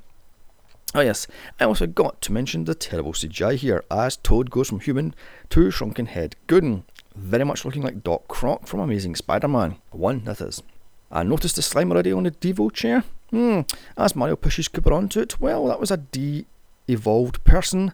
Oh 0.93 1.01
yes, 1.01 1.25
I 1.59 1.63
also 1.63 1.85
forgot 1.85 2.21
to 2.21 2.31
mention 2.31 2.65
the 2.65 2.75
terrible 2.75 3.13
CGI 3.13 3.55
here, 3.55 3.83
as 3.89 4.17
Toad 4.17 4.51
goes 4.51 4.69
from 4.69 4.79
human 4.79 5.15
to 5.49 5.71
shrunken 5.71 6.05
head 6.05 6.35
goon, 6.45 6.83
very 7.15 7.45
much 7.45 7.65
looking 7.65 7.81
like 7.81 8.03
Doc 8.03 8.27
Croc 8.27 8.67
from 8.67 8.79
Amazing 8.79 9.15
Spider-Man. 9.15 9.77
One, 9.89 10.23
that 10.25 10.39
is. 10.39 10.61
I 11.11 11.23
noticed 11.23 11.55
the 11.55 11.63
slime 11.63 11.91
already 11.91 12.11
on 12.11 12.23
the 12.23 12.31
Devo 12.31 12.71
chair. 12.71 13.03
Hmm, 13.31 13.61
as 13.97 14.15
Mario 14.15 14.35
pushes 14.35 14.69
Koopa 14.69 14.95
onto 14.95 15.19
it, 15.19 15.41
well, 15.41 15.65
that 15.65 15.79
was 15.79 15.89
a 15.89 15.97
de-evolved 15.97 17.43
person 17.43 17.93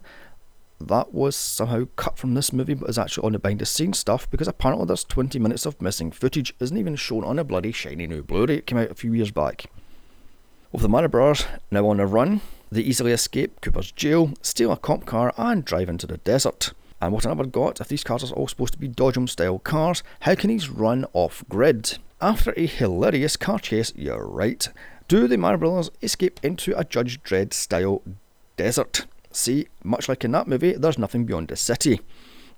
that 0.80 1.12
was 1.12 1.34
somehow 1.34 1.84
cut 1.96 2.18
from 2.18 2.34
this 2.34 2.52
movie 2.52 2.74
but 2.74 2.88
is 2.88 2.98
actually 2.98 3.26
on 3.26 3.32
the 3.32 3.38
behind 3.38 3.60
the 3.60 3.66
scenes 3.66 3.98
stuff 3.98 4.30
because 4.30 4.48
apparently 4.48 4.86
there's 4.86 5.04
20 5.04 5.38
minutes 5.38 5.66
of 5.66 5.80
missing 5.82 6.10
footage 6.10 6.54
isn't 6.60 6.76
even 6.76 6.96
shown 6.96 7.24
on 7.24 7.38
a 7.38 7.44
bloody 7.44 7.72
shiny 7.72 8.06
new 8.06 8.22
Blu-ray 8.22 8.56
it 8.56 8.66
came 8.66 8.78
out 8.78 8.90
a 8.90 8.94
few 8.94 9.12
years 9.12 9.30
back. 9.30 9.66
With 10.70 10.82
the 10.82 10.88
Mario 10.88 11.08
Bros 11.08 11.46
now 11.70 11.88
on 11.88 11.96
the 11.96 12.06
run, 12.06 12.42
they 12.70 12.82
easily 12.82 13.12
escape 13.12 13.60
Koopa's 13.60 13.90
jail, 13.90 14.32
steal 14.42 14.70
a 14.70 14.76
cop 14.76 15.06
car 15.06 15.32
and 15.36 15.64
drive 15.64 15.88
into 15.88 16.06
the 16.06 16.18
desert. 16.18 16.72
And 17.00 17.12
what 17.12 17.26
I 17.26 17.34
got, 17.44 17.80
if 17.80 17.88
these 17.88 18.04
cars 18.04 18.30
are 18.30 18.34
all 18.34 18.48
supposed 18.48 18.74
to 18.74 18.78
be 18.78 18.88
Dodgem 18.88 19.28
style 19.28 19.60
cars, 19.60 20.02
how 20.20 20.34
can 20.34 20.48
these 20.48 20.68
run 20.68 21.06
off 21.12 21.44
grid? 21.48 21.98
After 22.20 22.52
a 22.56 22.66
hilarious 22.66 23.36
car 23.36 23.58
chase, 23.58 23.92
you're 23.96 24.26
right, 24.26 24.68
do 25.06 25.28
the 25.28 25.38
Mario 25.38 25.58
Brothers 25.58 25.90
escape 26.02 26.40
into 26.42 26.76
a 26.78 26.84
Judge 26.84 27.22
Dredd 27.22 27.54
style 27.54 28.02
desert? 28.56 29.06
See, 29.30 29.68
much 29.84 30.08
like 30.08 30.24
in 30.24 30.32
that 30.32 30.48
movie, 30.48 30.72
there's 30.72 30.98
nothing 30.98 31.24
beyond 31.24 31.48
the 31.48 31.56
city. 31.56 32.00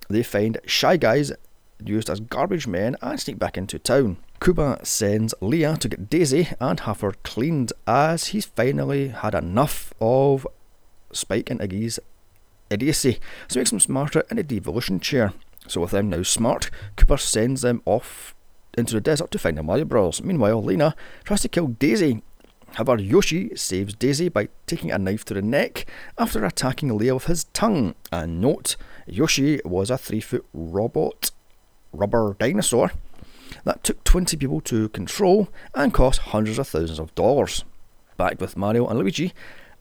They 0.08 0.22
find 0.22 0.58
Shy 0.66 0.96
Guys 0.96 1.32
used 1.84 2.10
as 2.10 2.20
garbage 2.20 2.66
men 2.66 2.96
and 3.00 3.18
sneak 3.18 3.38
back 3.38 3.56
into 3.56 3.78
town. 3.78 4.18
Koopa 4.40 4.84
sends 4.86 5.34
Leah 5.40 5.76
to 5.78 5.88
get 5.88 6.08
Daisy 6.08 6.48
and 6.60 6.80
have 6.80 7.00
her 7.00 7.12
cleaned 7.22 7.72
as 7.86 8.28
he's 8.28 8.46
finally 8.46 9.08
had 9.08 9.34
enough 9.34 9.92
of 10.00 10.46
Spike 11.12 11.50
and 11.50 11.60
Iggy's 11.60 11.98
idiocy, 12.70 13.18
so 13.48 13.60
makes 13.60 13.70
them 13.70 13.80
smarter 13.80 14.24
in 14.30 14.38
a 14.38 14.42
devolution 14.42 15.00
chair. 15.00 15.32
So 15.66 15.80
with 15.82 15.90
them 15.90 16.08
now 16.08 16.22
smart, 16.22 16.70
Koopa 16.96 17.18
sends 17.20 17.62
them 17.62 17.82
off 17.84 18.34
into 18.78 18.94
the 18.94 19.00
desert 19.00 19.30
to 19.32 19.38
find 19.38 19.58
the 19.58 19.62
Mario 19.62 19.84
Brothers. 19.84 20.22
Meanwhile, 20.22 20.62
Lena 20.62 20.94
tries 21.24 21.42
to 21.42 21.48
kill 21.48 21.66
Daisy. 21.66 22.22
However, 22.74 23.02
Yoshi 23.02 23.54
saves 23.56 23.94
Daisy 23.94 24.28
by 24.28 24.48
taking 24.66 24.90
a 24.90 24.98
knife 24.98 25.24
to 25.26 25.34
the 25.34 25.42
neck 25.42 25.86
after 26.16 26.44
attacking 26.44 26.96
Leah 26.96 27.14
with 27.14 27.24
his 27.24 27.44
tongue. 27.52 27.94
And 28.12 28.40
note, 28.40 28.76
Yoshi 29.06 29.60
was 29.64 29.90
a 29.90 29.98
three 29.98 30.20
foot 30.20 30.46
robot 30.52 31.30
rubber 31.92 32.36
dinosaur 32.38 32.92
that 33.64 33.82
took 33.82 34.02
20 34.04 34.36
people 34.36 34.60
to 34.62 34.88
control 34.90 35.48
and 35.74 35.92
cost 35.92 36.20
hundreds 36.20 36.58
of 36.58 36.68
thousands 36.68 36.98
of 36.98 37.14
dollars. 37.14 37.64
Back 38.16 38.40
with 38.40 38.56
Mario 38.56 38.86
and 38.86 38.98
Luigi 38.98 39.32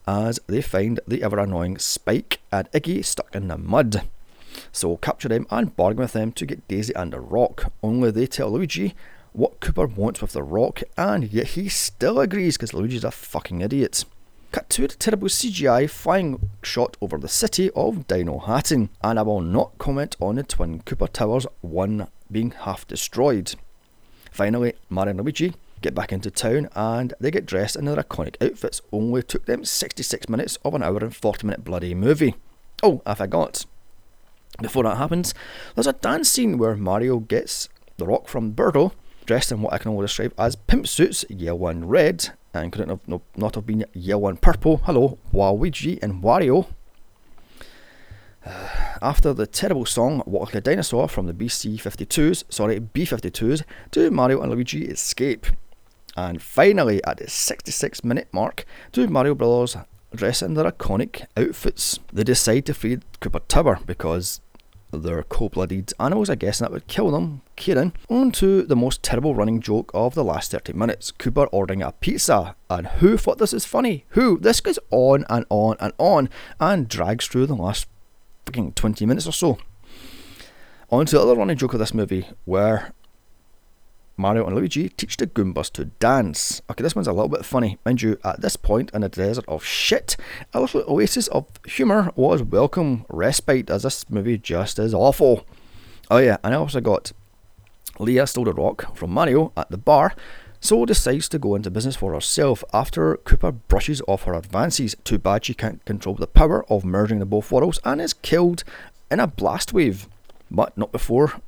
as 0.06 0.40
they 0.46 0.60
find 0.60 0.98
the 1.06 1.22
ever 1.22 1.38
annoying 1.38 1.78
Spike 1.78 2.40
and 2.50 2.70
Iggy 2.72 3.04
stuck 3.04 3.34
in 3.34 3.48
the 3.48 3.56
mud. 3.56 4.08
So 4.72 4.96
capture 4.96 5.28
them 5.28 5.46
and 5.50 5.76
bargain 5.76 6.00
with 6.00 6.12
them 6.12 6.32
to 6.32 6.46
get 6.46 6.66
Daisy 6.66 6.94
and 6.94 7.12
the 7.12 7.20
rock. 7.20 7.72
Only 7.82 8.10
they 8.10 8.26
tell 8.26 8.50
Luigi 8.50 8.94
what 9.32 9.60
Koopa 9.60 9.94
wants 9.94 10.20
with 10.20 10.32
the 10.32 10.42
rock, 10.42 10.82
and 10.96 11.32
yet 11.32 11.48
he 11.48 11.68
still 11.68 12.20
agrees 12.20 12.56
because 12.56 12.74
Luigi's 12.74 13.04
a 13.04 13.10
fucking 13.10 13.60
idiot. 13.60 14.04
Cut 14.52 14.68
to 14.70 14.84
a 14.84 14.88
terrible 14.88 15.28
CGI 15.28 15.88
flying 15.88 16.50
shot 16.62 16.96
over 17.00 17.18
the 17.18 17.28
city 17.28 17.70
of 17.70 18.08
Dinohattan, 18.08 18.88
and 19.02 19.18
I 19.18 19.22
will 19.22 19.40
not 19.40 19.78
comment 19.78 20.16
on 20.20 20.34
the 20.36 20.42
Twin 20.42 20.80
Koopa 20.80 21.08
Towers, 21.12 21.46
one 21.60 22.08
being 22.30 22.50
half 22.50 22.86
destroyed. 22.86 23.54
Finally, 24.32 24.74
Mario 24.88 25.10
and 25.10 25.20
Luigi 25.20 25.54
get 25.82 25.94
back 25.94 26.12
into 26.12 26.30
town 26.30 26.68
and 26.74 27.14
they 27.20 27.30
get 27.30 27.46
dressed 27.46 27.76
in 27.76 27.84
their 27.84 27.96
iconic 27.96 28.36
outfits. 28.40 28.82
Only 28.92 29.22
took 29.22 29.46
them 29.46 29.64
66 29.64 30.28
minutes 30.28 30.58
of 30.64 30.74
an 30.74 30.82
hour 30.82 30.98
and 30.98 31.14
40 31.14 31.46
minute 31.46 31.64
bloody 31.64 31.94
movie. 31.94 32.34
Oh, 32.82 33.02
I 33.06 33.14
forgot. 33.14 33.64
Before 34.60 34.82
that 34.84 34.96
happens, 34.96 35.34
there's 35.74 35.86
a 35.86 35.94
dance 35.94 36.28
scene 36.28 36.58
where 36.58 36.76
Mario 36.76 37.18
gets 37.18 37.68
the 37.96 38.06
rock 38.06 38.28
from 38.28 38.52
Birdo, 38.52 38.92
dressed 39.26 39.52
in 39.52 39.62
what 39.62 39.72
I 39.72 39.78
can 39.78 39.90
only 39.90 40.04
describe 40.04 40.34
as 40.38 40.56
pimp 40.56 40.86
suits, 40.86 41.24
yellow 41.28 41.68
and 41.68 41.90
red, 41.90 42.30
and 42.52 42.72
couldn't 42.72 42.88
have 42.90 43.06
no, 43.06 43.22
not 43.36 43.54
have 43.54 43.66
been 43.66 43.84
yellow 43.92 44.28
and 44.28 44.40
purple. 44.40 44.78
Hello, 44.84 45.18
Waluigi 45.32 46.02
and 46.02 46.22
Wario. 46.22 46.66
After 49.02 49.32
the 49.32 49.46
terrible 49.46 49.86
song 49.86 50.22
Walk 50.26 50.46
Like 50.46 50.54
a 50.56 50.60
Dinosaur 50.60 51.08
from 51.08 51.26
the 51.26 51.34
BC 51.34 51.76
52s, 51.76 52.44
sorry, 52.48 52.78
B 52.78 53.04
52s, 53.04 53.62
do 53.90 54.10
Mario 54.10 54.40
and 54.40 54.50
Luigi 54.52 54.86
escape. 54.86 55.46
And 56.16 56.42
finally, 56.42 57.02
at 57.04 57.18
the 57.18 57.28
66 57.28 58.02
minute 58.04 58.28
mark, 58.32 58.64
do 58.92 59.06
Mario 59.06 59.34
Brothers 59.34 59.76
dress 60.14 60.42
in 60.42 60.54
their 60.54 60.70
iconic 60.70 61.24
outfits. 61.36 61.98
They 62.12 62.24
decide 62.24 62.66
to 62.66 62.74
feed 62.74 63.04
Koopa 63.20 63.42
Tower 63.46 63.78
because 63.86 64.40
they're 64.92 65.22
cold-blooded 65.22 65.92
animals, 65.98 66.30
I 66.30 66.34
guess, 66.34 66.60
and 66.60 66.66
that 66.66 66.72
would 66.72 66.86
kill 66.86 67.10
them. 67.10 67.42
Kieran, 67.56 67.92
on 68.08 68.32
to 68.32 68.62
the 68.62 68.76
most 68.76 69.02
terrible 69.02 69.34
running 69.34 69.60
joke 69.60 69.90
of 69.94 70.14
the 70.14 70.24
last 70.24 70.50
30 70.50 70.72
minutes. 70.72 71.12
Koopa 71.12 71.48
ordering 71.52 71.82
a 71.82 71.92
pizza. 71.92 72.56
And 72.68 72.86
who 72.86 73.16
thought 73.16 73.38
this 73.38 73.52
is 73.52 73.64
funny? 73.64 74.04
Who? 74.10 74.38
This 74.38 74.60
goes 74.60 74.78
on 74.90 75.24
and 75.28 75.44
on 75.48 75.76
and 75.80 75.92
on 75.98 76.28
and 76.58 76.88
drags 76.88 77.26
through 77.26 77.46
the 77.46 77.54
last 77.54 77.86
fucking 78.46 78.72
20 78.72 79.06
minutes 79.06 79.26
or 79.26 79.32
so. 79.32 79.58
On 80.90 81.06
to 81.06 81.16
the 81.16 81.22
other 81.22 81.36
running 81.36 81.56
joke 81.56 81.72
of 81.72 81.78
this 81.78 81.94
movie, 81.94 82.26
where 82.44 82.92
Mario 84.20 84.46
and 84.46 84.54
Luigi 84.54 84.90
teach 84.90 85.16
the 85.16 85.26
Goombas 85.26 85.72
to 85.72 85.86
dance. 85.86 86.60
Okay, 86.70 86.82
this 86.82 86.94
one's 86.94 87.08
a 87.08 87.12
little 87.12 87.28
bit 87.28 87.44
funny. 87.44 87.78
Mind 87.84 88.02
you, 88.02 88.18
at 88.22 88.42
this 88.42 88.56
point 88.56 88.90
in 88.92 89.02
a 89.02 89.08
desert 89.08 89.44
of 89.48 89.64
shit, 89.64 90.16
a 90.52 90.60
little 90.60 90.84
oasis 90.86 91.26
of 91.28 91.46
humour 91.66 92.12
was 92.14 92.42
welcome 92.42 93.06
respite 93.08 93.70
as 93.70 93.82
this 93.82 94.08
movie 94.10 94.36
just 94.36 94.78
is 94.78 94.92
awful. 94.92 95.46
Oh 96.10 96.18
yeah, 96.18 96.36
and 96.44 96.54
I 96.54 96.58
also 96.58 96.80
got 96.80 97.12
Leah 97.98 98.26
stole 98.26 98.44
the 98.44 98.52
rock 98.52 98.94
from 98.96 99.10
Mario 99.10 99.52
at 99.56 99.70
the 99.70 99.78
bar, 99.78 100.14
so 100.60 100.84
decides 100.84 101.28
to 101.30 101.38
go 101.38 101.54
into 101.54 101.70
business 101.70 101.96
for 101.96 102.12
herself 102.12 102.62
after 102.74 103.16
Koopa 103.16 103.58
brushes 103.68 104.02
off 104.06 104.24
her 104.24 104.34
advances. 104.34 104.94
Too 105.04 105.18
bad 105.18 105.46
she 105.46 105.54
can't 105.54 105.84
control 105.86 106.16
the 106.16 106.26
power 106.26 106.70
of 106.70 106.84
merging 106.84 107.18
the 107.18 107.26
both 107.26 107.50
worlds 107.50 107.80
and 107.84 108.00
is 108.00 108.12
killed 108.12 108.64
in 109.10 109.18
a 109.18 109.26
blast 109.26 109.72
wave. 109.72 110.08
But 110.50 110.76
not 110.76 110.92
before 110.92 111.40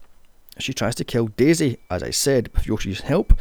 she 0.59 0.73
tries 0.73 0.95
to 0.97 1.05
kill 1.05 1.29
Daisy, 1.29 1.79
as 1.91 2.03
I 2.03 2.11
said, 2.11 2.49
with 2.55 2.67
Yoshi's 2.67 3.01
help. 3.01 3.33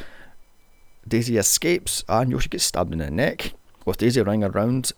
Daisy 1.07 1.37
escapes 1.37 2.03
and 2.07 2.31
Yoshi 2.31 2.49
gets 2.49 2.63
stabbed 2.63 2.93
in 2.93 2.99
the 2.99 3.11
neck, 3.11 3.53
with 3.85 3.97
Daisy 3.97 4.21
running 4.21 4.43
around 4.43 4.91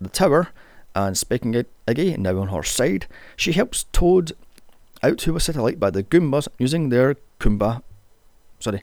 the 0.00 0.08
tower 0.08 0.48
and 0.94 1.16
spiking 1.16 1.54
it 1.54 1.68
again, 1.86 2.22
now 2.22 2.38
on 2.38 2.48
her 2.48 2.62
side. 2.62 3.06
She 3.36 3.52
helps 3.52 3.84
Toad 3.92 4.32
out 5.02 5.26
was 5.26 5.44
set 5.44 5.56
alight 5.56 5.80
by 5.80 5.90
the 5.90 6.02
Goombas 6.02 6.48
using 6.58 6.88
their 6.88 7.16
Kumba, 7.38 7.82
sorry, 8.58 8.82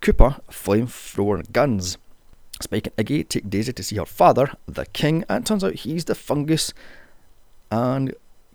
Koopa 0.00 0.40
flamethrower 0.50 1.50
guns. 1.52 1.96
Spike 2.60 2.88
and 2.96 3.06
Iggy 3.06 3.28
take 3.28 3.50
Daisy 3.50 3.72
to 3.72 3.82
see 3.82 3.96
her 3.96 4.06
father, 4.06 4.52
the 4.66 4.86
king, 4.86 5.24
and 5.28 5.46
turns 5.46 5.64
out 5.64 5.74
he's 5.74 6.06
the 6.06 6.14
fungus 6.14 6.72
and 7.70 8.14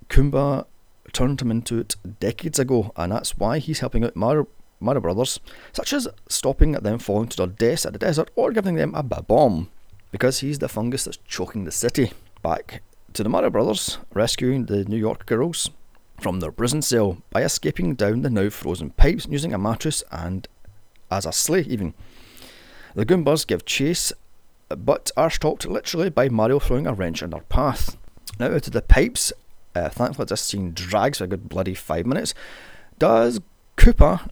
Kumba 0.09 0.65
turned 1.13 1.41
him 1.41 1.51
into 1.51 1.79
it 1.79 1.95
decades 2.19 2.59
ago, 2.59 2.91
and 2.95 3.11
that's 3.11 3.37
why 3.37 3.59
he's 3.59 3.79
helping 3.79 4.03
out 4.03 4.15
Mario, 4.15 4.47
Mario 4.79 5.01
Brothers, 5.01 5.39
such 5.73 5.93
as 5.93 6.07
stopping 6.27 6.73
them 6.73 6.99
falling 6.99 7.29
to 7.29 7.37
their 7.37 7.47
deaths 7.47 7.85
at 7.85 7.93
the 7.93 7.99
desert 7.99 8.31
or 8.35 8.51
giving 8.51 8.75
them 8.75 8.93
a 8.95 9.03
bomb, 9.03 9.69
because 10.11 10.39
he's 10.39 10.59
the 10.59 10.69
fungus 10.69 11.05
that's 11.05 11.19
choking 11.27 11.65
the 11.65 11.71
city. 11.71 12.11
Back 12.41 12.81
to 13.13 13.23
the 13.23 13.29
Mario 13.29 13.49
Brothers, 13.49 13.97
rescuing 14.13 14.65
the 14.65 14.85
New 14.85 14.97
York 14.97 15.25
girls 15.25 15.69
from 16.19 16.39
their 16.39 16.51
prison 16.51 16.81
cell 16.81 17.17
by 17.31 17.43
escaping 17.43 17.95
down 17.95 18.21
the 18.21 18.29
now 18.29 18.49
frozen 18.49 18.91
pipes 18.91 19.27
using 19.29 19.53
a 19.53 19.57
mattress 19.57 20.03
and 20.11 20.47
as 21.09 21.25
a 21.25 21.31
sleigh, 21.31 21.63
even. 21.63 21.93
The 22.95 23.05
Goombas 23.05 23.45
give 23.45 23.65
chase, 23.65 24.13
but 24.69 25.11
are 25.17 25.29
stopped 25.29 25.65
literally 25.65 26.09
by 26.09 26.29
Mario 26.29 26.59
throwing 26.59 26.87
a 26.87 26.93
wrench 26.93 27.21
in 27.21 27.31
their 27.31 27.41
path. 27.41 27.97
Now, 28.39 28.47
out 28.47 28.67
of 28.67 28.73
the 28.73 28.81
pipes, 28.81 29.33
uh, 29.75 29.89
thankfully 29.89 30.25
this 30.25 30.41
scene 30.41 30.71
drags 30.73 31.17
for 31.17 31.25
a 31.25 31.27
good 31.27 31.49
bloody 31.49 31.73
five 31.73 32.05
minutes, 32.05 32.33
does 32.99 33.39
Koopa 33.77 34.29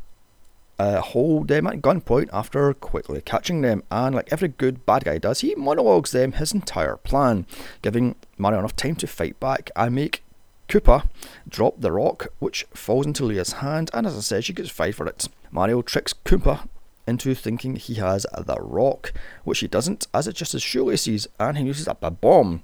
uh, 0.79 1.01
hold 1.01 1.49
them 1.49 1.67
at 1.67 1.81
gunpoint 1.81 2.29
after 2.31 2.73
quickly 2.73 3.21
catching 3.21 3.61
them, 3.61 3.83
and 3.91 4.15
like 4.15 4.31
every 4.31 4.47
good 4.47 4.85
bad 4.85 5.03
guy 5.03 5.17
does, 5.17 5.41
he 5.41 5.53
monologues 5.55 6.11
them 6.11 6.33
his 6.33 6.53
entire 6.53 6.95
plan, 6.97 7.45
giving 7.81 8.15
Mario 8.37 8.59
enough 8.59 8.75
time 8.75 8.95
to 8.95 9.07
fight 9.07 9.39
back 9.39 9.69
and 9.75 9.93
make 9.93 10.23
Koopa 10.69 11.09
drop 11.47 11.81
the 11.81 11.91
rock, 11.91 12.27
which 12.39 12.65
falls 12.73 13.05
into 13.05 13.25
Leah's 13.25 13.53
hand, 13.53 13.89
and 13.93 14.07
as 14.07 14.15
I 14.15 14.21
said, 14.21 14.45
she 14.45 14.53
gets 14.53 14.69
fired 14.69 14.95
for 14.95 15.05
it. 15.07 15.27
Mario 15.51 15.81
tricks 15.81 16.13
Koopa 16.13 16.67
into 17.05 17.33
thinking 17.33 17.75
he 17.75 17.95
has 17.95 18.25
the 18.37 18.57
rock, 18.61 19.11
which 19.43 19.59
he 19.59 19.67
doesn't, 19.67 20.07
as 20.13 20.27
it 20.27 20.35
just 20.35 20.53
as 20.53 20.61
surely 20.61 20.95
sees, 20.95 21.27
and 21.39 21.57
he 21.57 21.65
uses 21.65 21.87
up 21.87 22.03
a 22.03 22.11
bomb 22.11 22.63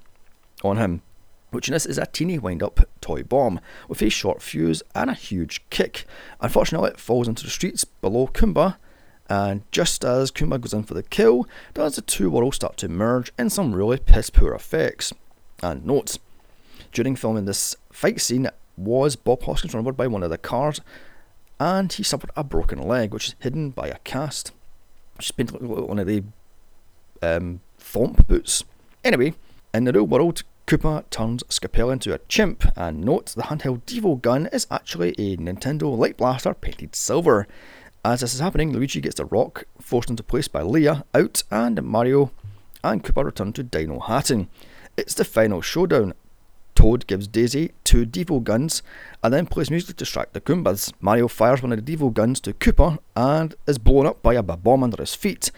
on 0.62 0.76
him 0.78 1.02
which 1.50 1.68
in 1.68 1.72
this 1.72 1.86
is 1.86 1.98
a 1.98 2.06
teeny 2.06 2.38
wind 2.38 2.62
up 2.62 2.80
toy 3.00 3.22
bomb 3.22 3.60
with 3.88 4.02
a 4.02 4.08
short 4.08 4.42
fuse 4.42 4.82
and 4.94 5.10
a 5.10 5.14
huge 5.14 5.62
kick. 5.70 6.04
Unfortunately, 6.40 6.90
it 6.90 7.00
falls 7.00 7.28
into 7.28 7.44
the 7.44 7.50
streets 7.50 7.84
below 7.84 8.26
Kumba, 8.26 8.76
and 9.28 9.62
just 9.72 10.04
as 10.04 10.30
Kumba 10.30 10.60
goes 10.60 10.72
in 10.72 10.84
for 10.84 10.94
the 10.94 11.02
kill, 11.02 11.46
does 11.74 11.96
the 11.96 12.02
two 12.02 12.30
worlds 12.30 12.56
start 12.56 12.76
to 12.78 12.88
merge 12.88 13.32
in 13.38 13.50
some 13.50 13.74
really 13.74 13.98
piss 13.98 14.30
poor 14.30 14.52
effects. 14.52 15.12
And 15.62 15.84
note, 15.84 16.18
during 16.92 17.16
filming 17.16 17.44
this 17.44 17.76
fight 17.90 18.20
scene, 18.20 18.48
was 18.76 19.16
Bob 19.16 19.42
Hoskins 19.42 19.74
run 19.74 19.80
over 19.80 19.92
by 19.92 20.06
one 20.06 20.22
of 20.22 20.30
the 20.30 20.38
cars, 20.38 20.80
and 21.58 21.92
he 21.92 22.02
suffered 22.02 22.30
a 22.36 22.44
broken 22.44 22.80
leg, 22.80 23.12
which 23.12 23.28
is 23.28 23.34
hidden 23.40 23.70
by 23.70 23.88
a 23.88 23.98
cast, 23.98 24.52
which 25.16 25.26
is 25.26 25.32
painted 25.32 25.60
like 25.60 25.88
one 25.88 25.98
of 25.98 26.06
the 26.06 26.22
um, 27.22 27.60
thwomp 27.80 28.26
boots. 28.26 28.64
Anyway, 29.02 29.34
in 29.72 29.84
the 29.84 29.92
real 29.92 30.06
world, 30.06 30.42
Koopa 30.66 31.08
turns 31.10 31.44
Scapelli 31.44 31.92
into 31.92 32.12
a 32.12 32.18
chimp 32.26 32.64
and 32.76 33.04
notes 33.04 33.34
the 33.34 33.42
handheld 33.42 33.82
Devo 33.82 34.20
gun 34.20 34.48
is 34.52 34.66
actually 34.68 35.10
a 35.10 35.36
Nintendo 35.36 35.96
Light 35.96 36.16
Blaster 36.16 36.54
painted 36.54 36.96
silver. 36.96 37.46
As 38.04 38.20
this 38.20 38.34
is 38.34 38.40
happening, 38.40 38.72
Luigi 38.72 39.00
gets 39.00 39.14
the 39.14 39.26
rock 39.26 39.62
forced 39.80 40.10
into 40.10 40.24
place 40.24 40.48
by 40.48 40.62
Leah 40.62 41.04
out, 41.14 41.44
and 41.52 41.80
Mario 41.84 42.32
and 42.82 43.04
Koopa 43.04 43.24
return 43.24 43.52
to 43.52 43.62
Dinohattan. 43.62 44.48
It's 44.96 45.14
the 45.14 45.24
final 45.24 45.62
showdown. 45.62 46.14
Toad 46.74 47.06
gives 47.06 47.28
Daisy 47.28 47.70
two 47.84 48.04
Devo 48.04 48.42
guns 48.42 48.82
and 49.22 49.32
then 49.32 49.46
plays 49.46 49.70
music 49.70 49.90
to 49.90 49.94
distract 49.94 50.32
the 50.32 50.40
Goombas. 50.40 50.92
Mario 51.00 51.28
fires 51.28 51.62
one 51.62 51.70
of 51.70 51.84
the 51.86 51.96
Devo 51.96 52.12
guns 52.12 52.40
to 52.40 52.52
Koopa 52.52 52.98
and 53.14 53.54
is 53.68 53.78
blown 53.78 54.06
up 54.06 54.20
by 54.20 54.34
a 54.34 54.42
bomb 54.42 54.82
under 54.82 55.00
his 55.00 55.14
feet. 55.14 55.52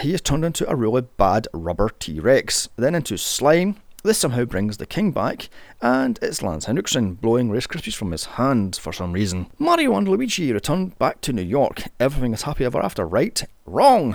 He 0.00 0.14
is 0.14 0.22
turned 0.22 0.46
into 0.46 0.66
a 0.66 0.74
really 0.74 1.02
bad 1.02 1.46
rubber 1.52 1.90
T 1.98 2.20
Rex, 2.20 2.70
then 2.76 2.94
into 2.94 3.18
slime, 3.18 3.76
This 4.04 4.18
somehow 4.18 4.44
brings 4.44 4.76
the 4.76 4.84
king 4.84 5.12
back, 5.12 5.48
and 5.80 6.18
it's 6.20 6.42
Lance 6.42 6.66
Henriksen 6.66 7.14
blowing 7.14 7.50
Rice 7.50 7.66
Krispies 7.66 7.96
from 7.96 8.10
his 8.10 8.26
hand 8.26 8.76
for 8.76 8.92
some 8.92 9.14
reason. 9.14 9.46
Mario 9.58 9.96
and 9.96 10.06
Luigi 10.06 10.52
return 10.52 10.88
back 10.98 11.22
to 11.22 11.32
New 11.32 11.40
York. 11.40 11.84
Everything 11.98 12.34
is 12.34 12.42
happy 12.42 12.66
ever 12.66 12.82
after, 12.82 13.06
right? 13.06 13.42
Wrong! 13.64 14.14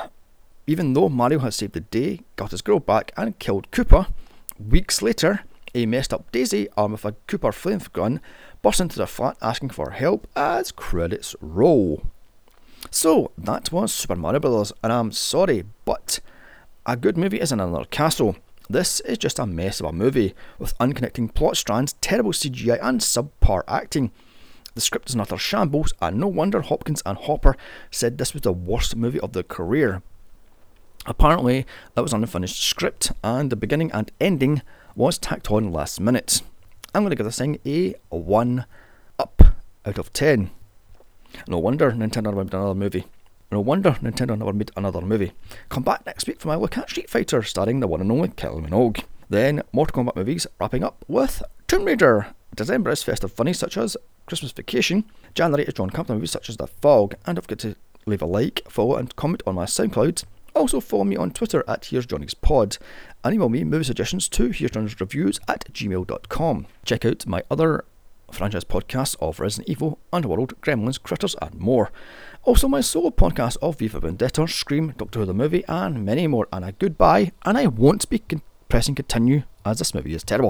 Even 0.68 0.94
though 0.94 1.10
Mario 1.10 1.40
has 1.40 1.56
saved 1.56 1.74
the 1.74 1.80
day, 1.80 2.20
got 2.36 2.52
his 2.52 2.62
girl 2.62 2.80
back, 2.80 3.12
and 3.18 3.40
killed 3.40 3.72
Koopa, 3.72 4.12
weeks 4.60 5.02
later, 5.02 5.40
a 5.74 5.88
messed 5.88 6.14
up 6.14 6.32
Daisy, 6.32 6.70
armed 6.78 6.92
with 6.92 7.06
a 7.06 7.16
Koopa 7.28 7.52
flame 7.52 7.82
gun, 7.92 8.22
bursts 8.62 8.82
into 8.82 9.00
the 9.00 9.08
flat 9.08 9.38
asking 9.42 9.72
for 9.72 9.90
help 9.90 10.28
as 10.36 10.72
credits 10.72 11.36
roll. 11.42 12.04
So, 12.92 13.32
that 13.40 13.72
was 13.72 13.92
Super 13.92 14.16
Mario 14.16 14.40
Bros., 14.40 14.72
and 14.84 14.94
I'm 14.94 15.12
sorry, 15.12 15.64
but 15.84 16.20
a 16.86 16.96
good 16.96 17.18
movie 17.18 17.42
isn't 17.42 17.60
another 17.60 17.86
castle. 17.86 18.36
This 18.72 19.00
is 19.00 19.18
just 19.18 19.40
a 19.40 19.48
mess 19.48 19.80
of 19.80 19.88
a 19.88 19.92
movie, 19.92 20.36
with 20.60 20.78
unconnecting 20.78 21.34
plot 21.34 21.58
strands, 21.58 21.94
terrible 22.02 22.32
CGI, 22.32 22.78
and 22.82 23.02
subpar 23.02 23.64
acting. 23.68 24.12
The 24.76 24.82
script 24.82 25.10
is 25.10 25.16
an 25.16 25.22
utter 25.22 25.40
shambles, 25.40 25.92
and 26.00 26.18
no 26.18 26.28
wonder 26.28 26.62
Hopkins 26.62 27.02
and 27.04 27.18
Hopper 27.18 27.58
said 27.90 28.18
this 28.18 28.34
was 28.34 28.44
the 28.44 28.54
worst 28.54 28.96
movie 28.96 29.20
of 29.22 29.34
their 29.34 29.42
career. 29.42 30.04
Apparently, 31.08 31.66
that 31.96 32.04
was 32.04 32.14
an 32.14 32.22
unfinished 32.22 32.64
script, 32.64 33.12
and 33.24 33.50
the 33.50 33.56
beginning 33.56 33.92
and 33.92 34.12
ending 34.22 34.62
was 34.96 35.18
tacked 35.18 35.50
on 35.50 35.72
last 35.72 36.00
minute. 36.00 36.44
I'm 36.94 37.02
going 37.02 37.10
to 37.10 37.16
give 37.16 37.26
this 37.26 37.40
thing 37.40 37.58
a 37.66 37.96
1 38.10 38.66
up 39.18 39.42
out 39.84 39.98
of 39.98 40.14
10. 40.14 40.52
No 41.48 41.58
wonder 41.58 41.92
Nintendo 41.92 42.36
made 42.36 42.54
another 42.54 42.76
movie. 42.76 43.06
No 43.52 43.60
wonder 43.60 43.92
Nintendo 44.02 44.38
never 44.38 44.54
made 44.54 44.72
another 44.78 45.02
movie. 45.02 45.32
Come 45.70 45.82
back 45.84 46.06
next 46.06 46.28
week 46.28 46.40
for 46.40 46.48
my 46.50 46.56
look 46.56 46.78
at 46.78 46.90
Street 46.90 47.10
Fighter, 47.10 47.42
starring 47.42 47.80
the 47.80 47.88
one 47.88 48.00
and 48.00 48.12
only 48.12 48.30
Kylie 48.30 48.68
Minogue. 48.68 49.04
Then 49.28 49.64
Mortal 49.72 50.04
Kombat 50.04 50.16
movies, 50.16 50.46
wrapping 50.60 50.84
up 50.84 51.04
with 51.08 51.42
Tomb 51.68 51.86
Raider. 51.86 52.28
December 52.56 52.92
is 52.92 53.02
festive 53.02 53.32
funny 53.32 53.54
such 53.54 53.76
as 53.78 53.98
Christmas 54.28 54.52
Vacation. 54.52 55.06
January 55.34 55.64
is 55.66 55.74
John 55.74 55.90
Carpenter 55.90 56.14
movies 56.16 56.32
such 56.32 56.50
as 56.50 56.58
The 56.58 56.68
Fog. 56.68 57.16
And 57.26 57.36
don't 57.36 57.42
forget 57.42 57.60
to 57.60 57.76
leave 58.06 58.22
a 58.22 58.26
like, 58.28 58.62
follow, 58.70 58.96
and 58.96 59.16
comment 59.16 59.42
on 59.48 59.56
my 59.56 59.66
SoundCloud. 59.66 60.26
Also 60.56 60.80
follow 60.80 61.04
me 61.04 61.16
on 61.16 61.32
Twitter 61.32 61.64
at 61.68 61.86
Here's 61.86 62.06
Johnny's 62.06 62.34
Pod 62.34 62.78
and 63.24 63.34
email 63.34 63.50
me 63.50 63.64
movie 63.64 63.84
suggestions 63.84 64.28
to 64.30 64.50
Here's 64.50 64.72
Johnny's 64.72 65.00
Reviews 65.00 65.40
at 65.48 65.72
gmail.com. 65.74 66.68
Check 66.86 67.06
out 67.06 67.26
my 67.26 67.44
other 67.50 67.86
franchise 68.34 68.64
podcasts 68.64 69.16
of 69.22 69.40
Resident 69.40 69.70
Evil, 69.70 70.00
Underworld, 70.14 70.60
Gremlins, 70.62 71.02
Critters, 71.02 71.36
and 71.42 71.56
more. 71.56 71.92
Also, 72.44 72.68
my 72.68 72.82
solo 72.82 73.10
podcast 73.10 73.58
of 73.62 73.80
Viva 73.80 74.00
Vendetta, 74.00 74.48
Scream, 74.48 74.94
Doctor 74.98 75.20
Who 75.20 75.26
the 75.26 75.34
Movie, 75.34 75.64
and 75.68 76.06
many 76.06 76.28
more. 76.28 76.48
And 76.54 76.64
a 76.64 76.72
goodbye, 76.72 77.32
and 77.46 77.58
I 77.58 77.68
won't 77.68 78.10
be 78.10 78.20
con- 78.20 78.42
pressing 78.70 78.96
continue 78.96 79.44
as 79.66 79.80
this 79.80 79.94
movie 79.94 80.14
is 80.14 80.24
terrible. 80.24 80.48